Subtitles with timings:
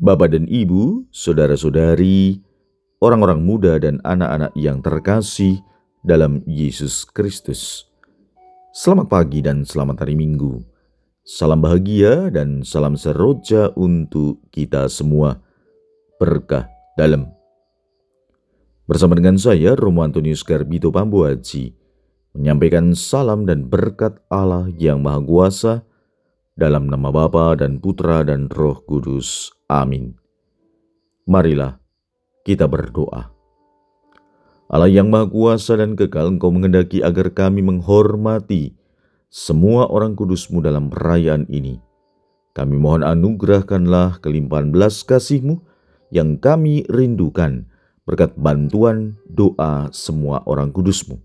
[0.00, 2.40] Bapak dan Ibu, saudara-saudari,
[3.04, 5.60] orang-orang muda dan anak-anak yang terkasih
[6.00, 7.84] dalam Yesus Kristus.
[8.72, 10.64] Selamat pagi dan selamat hari Minggu.
[11.20, 15.36] Salam bahagia dan salam seroja untuk kita semua.
[16.16, 16.64] Berkah
[16.96, 17.28] dalam.
[18.88, 21.76] Bersama dengan saya, Romo Antonius Garbito Pambuaji,
[22.40, 25.84] menyampaikan salam dan berkat Allah yang Maha Kuasa
[26.56, 29.59] dalam nama Bapa dan Putra dan Roh Kudus.
[29.70, 30.18] Amin.
[31.30, 31.78] Marilah
[32.42, 33.30] kita berdoa.
[34.66, 38.74] Allah yang Maha Kuasa dan kekal, Engkau mengendaki agar kami menghormati
[39.30, 41.78] semua orang kudusmu dalam perayaan ini.
[42.50, 45.62] Kami mohon anugerahkanlah kelimpahan belas kasihmu
[46.10, 47.70] yang kami rindukan
[48.02, 51.22] berkat bantuan doa semua orang kudusmu.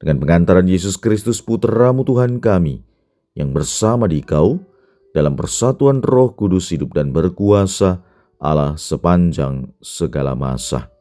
[0.00, 2.80] Dengan pengantaran Yesus Kristus Putramu Tuhan kami,
[3.36, 4.56] yang bersama di kau,
[5.16, 8.04] dalam persatuan roh kudus hidup dan berkuasa
[8.38, 10.92] Allah sepanjang segala masa.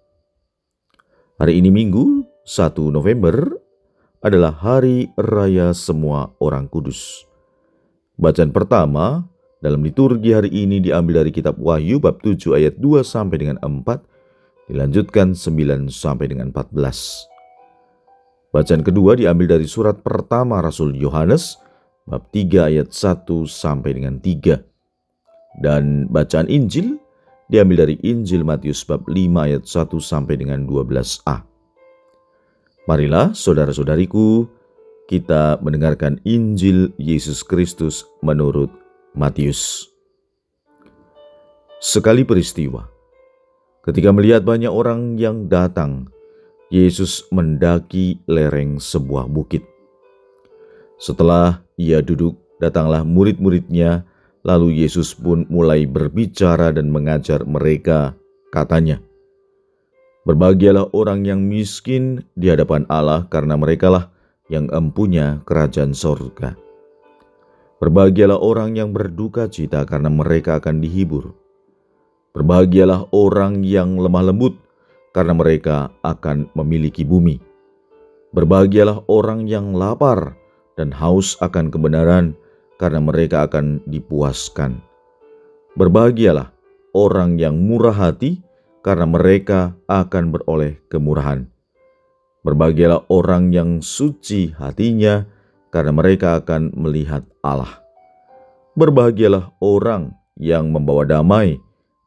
[1.38, 3.54] Hari ini Minggu 1 November
[4.26, 7.30] adalah hari raya semua orang kudus.
[8.18, 9.30] Bacaan pertama
[9.62, 14.70] dalam liturgi hari ini diambil dari kitab Wahyu bab 7 ayat 2 sampai dengan 4,
[14.74, 16.74] dilanjutkan 9 sampai dengan 14.
[18.50, 21.62] Bacaan kedua diambil dari surat pertama Rasul Yohanes
[22.08, 24.64] bab 3 ayat 1 sampai dengan 3.
[25.60, 26.96] Dan bacaan Injil
[27.52, 31.44] diambil dari Injil Matius bab 5 ayat 1 sampai dengan 12a.
[32.88, 34.48] Marilah saudara-saudariku,
[35.12, 38.72] kita mendengarkan Injil Yesus Kristus menurut
[39.12, 39.92] Matius.
[41.84, 42.88] Sekali peristiwa,
[43.84, 46.08] ketika melihat banyak orang yang datang,
[46.68, 49.64] Yesus mendaki lereng sebuah bukit.
[51.00, 54.04] Setelah ia duduk, datanglah murid-muridnya,
[54.42, 58.18] lalu Yesus pun mulai berbicara dan mengajar mereka,
[58.50, 59.02] katanya,
[60.28, 64.12] Berbahagialah orang yang miskin di hadapan Allah karena merekalah
[64.52, 66.52] yang empunya kerajaan sorga.
[67.80, 71.32] Berbahagialah orang yang berduka cita karena mereka akan dihibur.
[72.36, 74.60] Berbahagialah orang yang lemah lembut
[75.16, 77.40] karena mereka akan memiliki bumi.
[78.36, 80.37] Berbahagialah orang yang lapar
[80.78, 82.38] dan haus akan kebenaran,
[82.78, 84.78] karena mereka akan dipuaskan.
[85.74, 86.54] Berbahagialah
[86.94, 88.46] orang yang murah hati,
[88.86, 91.50] karena mereka akan beroleh kemurahan.
[92.46, 95.26] Berbahagialah orang yang suci hatinya,
[95.74, 97.82] karena mereka akan melihat Allah.
[98.78, 101.58] Berbahagialah orang yang membawa damai,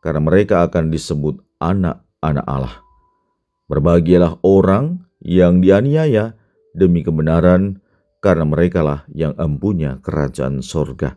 [0.00, 2.80] karena mereka akan disebut anak-anak Allah.
[3.66, 6.32] Berbahagialah orang yang dianiaya
[6.72, 7.79] demi kebenaran,
[8.20, 11.16] karena merekalah yang empunya kerajaan sorga.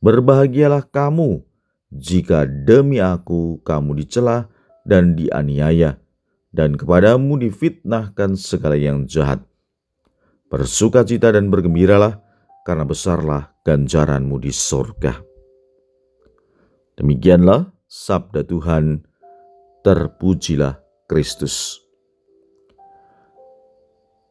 [0.00, 1.44] Berbahagialah kamu
[1.90, 4.46] jika demi aku kamu dicela
[4.86, 5.98] dan dianiaya,
[6.54, 9.42] dan kepadamu difitnahkan segala yang jahat.
[10.50, 12.22] Bersukacita dan bergembiralah,
[12.62, 15.18] karena besarlah ganjaranmu di sorga.
[16.98, 19.02] Demikianlah sabda Tuhan,
[19.82, 20.78] terpujilah
[21.10, 21.89] Kristus.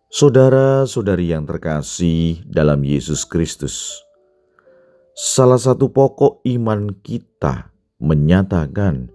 [0.09, 4.02] Saudara-saudari yang terkasih dalam Yesus Kristus,
[5.14, 7.70] salah satu pokok iman kita
[8.02, 9.14] menyatakan,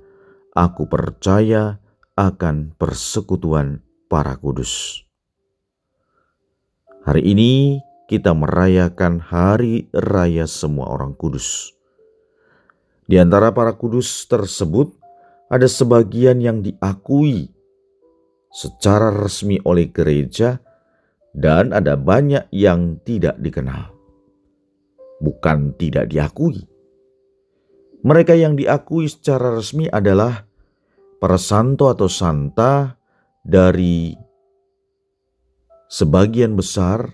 [0.54, 1.82] "Aku percaya
[2.14, 5.02] akan persekutuan para kudus."
[7.02, 11.74] Hari ini kita merayakan Hari Raya Semua Orang Kudus.
[13.10, 14.94] Di antara para kudus tersebut,
[15.50, 17.50] ada sebagian yang diakui
[18.54, 20.62] secara resmi oleh gereja
[21.34, 23.90] dan ada banyak yang tidak dikenal,
[25.18, 26.62] bukan tidak diakui.
[28.06, 30.46] Mereka yang diakui secara resmi adalah
[31.18, 32.94] para santo atau santa
[33.42, 34.14] dari
[35.90, 37.10] sebagian besar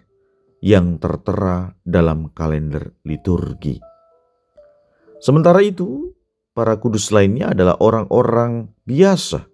[0.61, 3.81] yang tertera dalam kalender liturgi.
[5.21, 6.13] Sementara itu,
[6.53, 9.49] para kudus lainnya adalah orang-orang biasa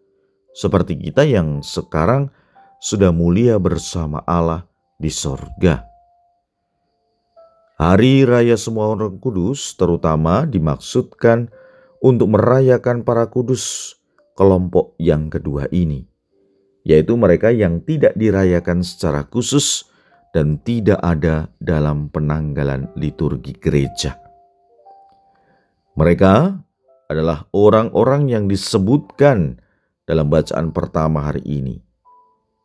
[0.56, 2.32] seperti kita yang sekarang
[2.80, 4.64] sudah mulia bersama Allah
[4.96, 5.84] di sorga.
[7.76, 11.52] Hari Raya Semua Orang Kudus terutama dimaksudkan
[12.00, 13.96] untuk merayakan para kudus
[14.32, 16.08] kelompok yang kedua ini,
[16.88, 19.88] yaitu mereka yang tidak dirayakan secara khusus
[20.32, 24.20] dan tidak ada dalam penanggalan liturgi gereja.
[25.96, 26.34] Mereka
[27.08, 29.60] adalah orang-orang yang disebutkan
[30.04, 31.80] dalam bacaan pertama hari ini,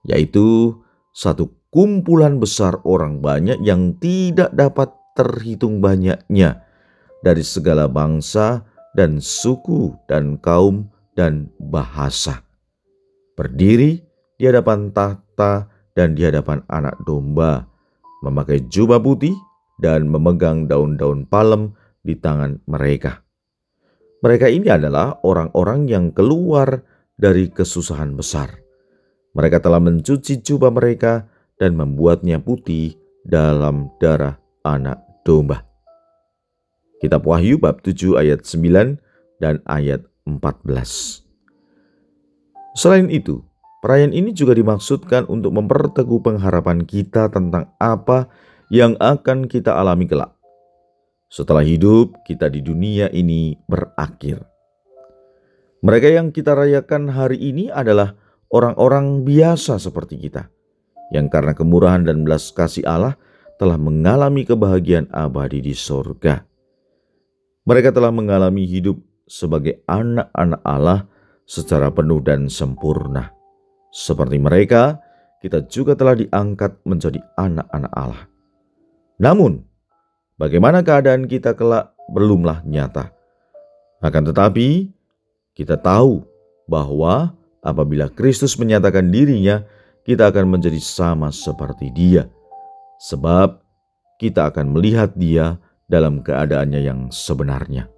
[0.06, 0.78] yaitu
[1.12, 6.64] satu kumpulan besar orang banyak yang tidak dapat terhitung banyaknya
[7.22, 8.66] dari segala bangsa
[8.98, 12.44] dan suku dan kaum dan bahasa.
[13.36, 14.04] Berdiri
[14.36, 17.68] di hadapan tahta dan di hadapan anak domba,
[18.24, 19.36] memakai jubah putih
[19.80, 23.24] dan memegang daun-daun palem di tangan mereka.
[24.22, 26.86] Mereka ini adalah orang-orang yang keluar
[27.18, 28.71] dari kesusahan besar.
[29.32, 34.36] Mereka telah mencuci jubah mereka dan membuatnya putih dalam darah
[34.66, 35.64] anak domba.
[37.00, 39.00] Kitab Wahyu bab 7 ayat 9
[39.42, 41.26] dan ayat 14.
[42.78, 43.42] Selain itu,
[43.82, 48.30] perayaan ini juga dimaksudkan untuk memperteguh pengharapan kita tentang apa
[48.70, 50.32] yang akan kita alami kelak.
[51.32, 54.44] Setelah hidup kita di dunia ini berakhir.
[55.82, 58.14] Mereka yang kita rayakan hari ini adalah
[58.52, 60.52] orang-orang biasa seperti kita,
[61.16, 63.16] yang karena kemurahan dan belas kasih Allah
[63.56, 66.44] telah mengalami kebahagiaan abadi di sorga.
[67.64, 69.00] Mereka telah mengalami hidup
[69.30, 71.08] sebagai anak-anak Allah
[71.48, 73.32] secara penuh dan sempurna.
[73.92, 75.00] Seperti mereka,
[75.44, 78.24] kita juga telah diangkat menjadi anak-anak Allah.
[79.22, 79.62] Namun,
[80.42, 83.14] bagaimana keadaan kita kelak belumlah nyata.
[84.02, 84.90] Akan tetapi,
[85.54, 86.26] kita tahu
[86.66, 89.64] bahwa apabila Kristus menyatakan dirinya,
[90.02, 92.26] kita akan menjadi sama seperti Dia,
[92.98, 93.62] sebab
[94.18, 97.90] kita akan melihat Dia dalam keadaannya yang sebenarnya.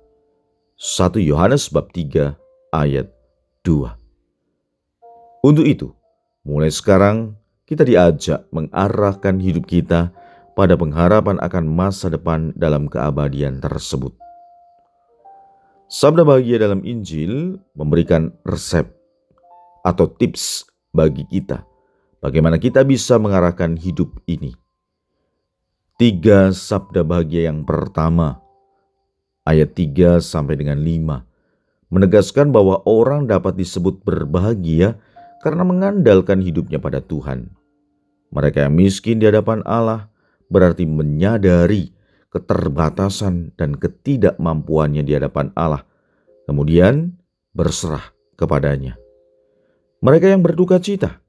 [0.80, 2.36] 1 Yohanes bab 3
[2.76, 3.08] ayat
[3.64, 5.44] 2.
[5.44, 5.92] Untuk itu,
[6.44, 10.12] mulai sekarang kita diajak mengarahkan hidup kita
[10.54, 14.14] pada pengharapan akan masa depan dalam keabadian tersebut.
[15.88, 19.03] Sabda bahagia dalam Injil memberikan resep
[19.84, 20.66] atau tips
[20.96, 21.68] bagi kita
[22.24, 24.56] bagaimana kita bisa mengarahkan hidup ini.
[26.00, 28.40] Tiga sabda bahagia yang pertama,
[29.44, 31.28] ayat 3 sampai dengan 5,
[31.92, 34.98] menegaskan bahwa orang dapat disebut berbahagia
[35.44, 37.52] karena mengandalkan hidupnya pada Tuhan.
[38.34, 40.10] Mereka yang miskin di hadapan Allah
[40.50, 41.94] berarti menyadari
[42.34, 45.86] keterbatasan dan ketidakmampuannya di hadapan Allah,
[46.50, 47.14] kemudian
[47.54, 49.03] berserah kepadanya.
[50.04, 51.24] Mereka yang berduka cita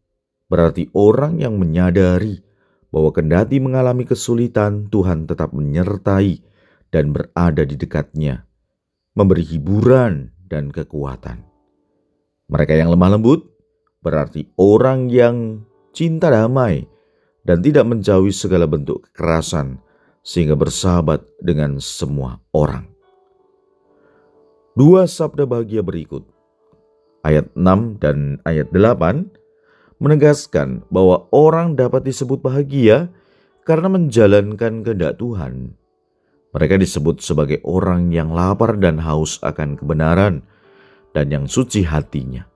[0.51, 2.43] berarti orang yang menyadari
[2.91, 6.43] bahwa kendati mengalami kesulitan, Tuhan tetap menyertai
[6.91, 8.47] dan berada di dekatnya,
[9.15, 11.43] memberi hiburan dan kekuatan.
[12.51, 13.47] Mereka yang lemah lembut
[14.03, 15.63] berarti orang yang
[15.95, 16.87] cinta damai
[17.47, 19.79] dan tidak menjauhi segala bentuk kekerasan,
[20.27, 22.91] sehingga bersahabat dengan semua orang.
[24.75, 26.27] Dua sabda bahagia berikut,
[27.25, 29.33] ayat 6 dan ayat 8,
[29.99, 33.09] menegaskan bahwa orang dapat disebut bahagia
[33.65, 35.75] karena menjalankan kehendak Tuhan.
[36.55, 40.47] Mereka disebut sebagai orang yang lapar dan haus akan kebenaran
[41.11, 42.47] dan yang suci hatinya.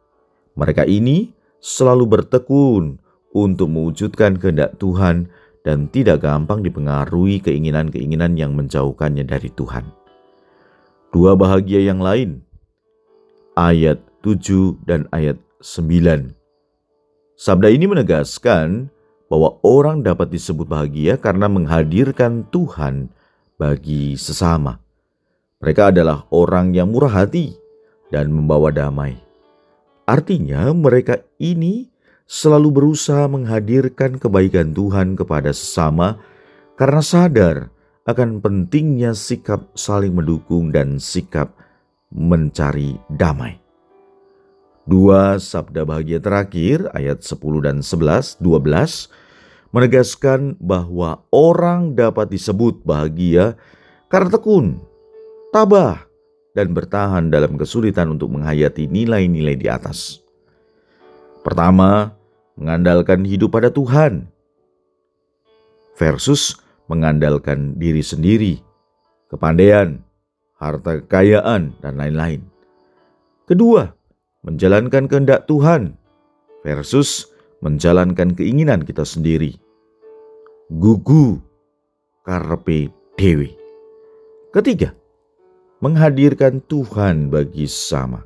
[0.55, 3.03] Mereka ini selalu bertekun
[3.35, 5.33] untuk mewujudkan kehendak Tuhan
[5.67, 9.91] dan tidak gampang dipengaruhi keinginan-keinginan yang menjauhkannya dari Tuhan.
[11.11, 12.45] Dua bahagia yang lain,
[13.59, 16.35] ayat 7 dan ayat 9
[17.39, 18.91] Sabda ini menegaskan
[19.31, 23.15] bahwa orang dapat disebut bahagia karena menghadirkan Tuhan
[23.61, 24.83] bagi sesama.
[25.63, 27.55] Mereka adalah orang yang murah hati
[28.11, 29.19] dan membawa damai.
[30.09, 31.87] Artinya, mereka ini
[32.27, 36.19] selalu berusaha menghadirkan kebaikan Tuhan kepada sesama
[36.75, 37.57] karena sadar
[38.09, 41.53] akan pentingnya sikap saling mendukung dan sikap
[42.09, 43.68] mencari damai.
[44.89, 49.13] Dua sabda bahagia terakhir ayat 10 dan 11, 12
[49.69, 53.61] menegaskan bahwa orang dapat disebut bahagia
[54.09, 54.81] karena tekun,
[55.53, 56.09] tabah,
[56.57, 60.25] dan bertahan dalam kesulitan untuk menghayati nilai-nilai di atas.
[61.45, 62.17] Pertama,
[62.57, 64.25] mengandalkan hidup pada Tuhan
[66.01, 66.57] versus
[66.89, 68.65] mengandalkan diri sendiri,
[69.29, 70.01] kepandaian,
[70.57, 72.41] harta kekayaan, dan lain-lain.
[73.45, 73.98] Kedua,
[74.43, 75.99] menjalankan kehendak Tuhan
[76.63, 77.31] versus
[77.65, 79.59] menjalankan keinginan kita sendiri.
[80.69, 81.41] Gugu
[82.23, 83.57] karpe dewi.
[84.53, 84.93] Ketiga,
[85.81, 88.25] menghadirkan Tuhan bagi sama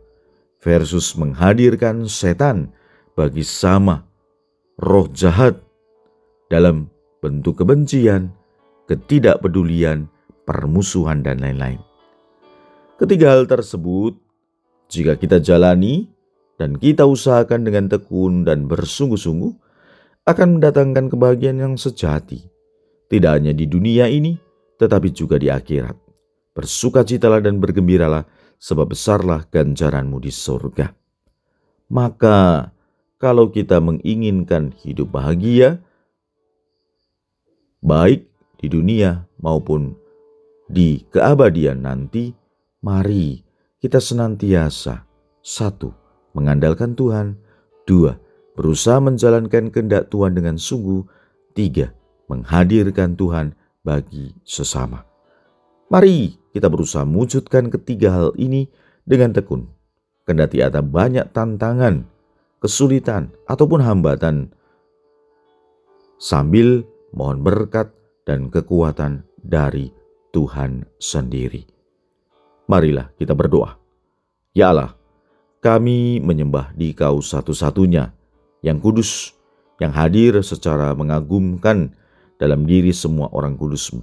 [0.63, 2.71] versus menghadirkan setan
[3.19, 4.07] bagi sama
[4.79, 5.59] roh jahat
[6.49, 6.89] dalam
[7.23, 8.31] bentuk kebencian,
[8.87, 10.11] ketidakpedulian,
[10.45, 11.81] permusuhan, dan lain-lain.
[12.99, 14.15] Ketiga hal tersebut
[14.93, 16.05] jika kita jalani
[16.61, 19.53] dan kita usahakan dengan tekun dan bersungguh-sungguh,
[20.29, 22.45] akan mendatangkan kebahagiaan yang sejati.
[23.09, 24.37] Tidak hanya di dunia ini,
[24.77, 25.97] tetapi juga di akhirat.
[26.53, 28.29] Bersukacitalah dan bergembiralah,
[28.61, 30.93] sebab besarlah ganjaranmu di surga.
[31.91, 32.71] Maka,
[33.17, 35.83] kalau kita menginginkan hidup bahagia,
[37.83, 38.29] baik
[38.63, 39.99] di dunia maupun
[40.71, 42.31] di keabadian nanti,
[42.87, 43.52] mari
[43.83, 45.03] kita senantiasa
[45.43, 45.91] satu
[46.39, 47.35] mengandalkan Tuhan,
[47.83, 48.15] dua
[48.55, 51.03] berusaha menjalankan kehendak Tuhan dengan sungguh,
[51.59, 51.91] tiga
[52.31, 55.03] menghadirkan Tuhan bagi sesama.
[55.91, 58.71] Mari kita berusaha mewujudkan ketiga hal ini
[59.03, 59.67] dengan tekun.
[60.23, 62.07] Kendati ada banyak tantangan,
[62.63, 64.55] kesulitan, ataupun hambatan,
[66.23, 67.91] sambil mohon berkat
[68.23, 69.91] dan kekuatan dari
[70.31, 71.82] Tuhan sendiri.
[72.71, 73.79] Marilah kita berdoa.
[74.53, 74.95] Ya Allah,
[75.63, 78.13] kami menyembah di Kau satu-satunya,
[78.63, 79.35] yang kudus,
[79.79, 81.95] yang hadir secara mengagumkan
[82.39, 84.03] dalam diri semua orang kudusmu.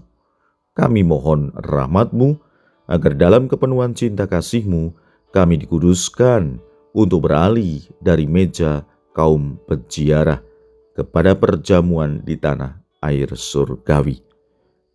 [0.75, 2.39] Kami mohon rahmatmu,
[2.89, 4.95] agar dalam kepenuhan cinta kasihmu,
[5.29, 6.57] kami dikuduskan
[6.95, 10.41] untuk beralih dari meja kaum peziarah
[10.97, 14.19] kepada perjamuan di tanah air surgawi.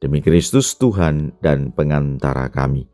[0.02, 2.93] Demi Kristus Tuhan dan pengantara kami.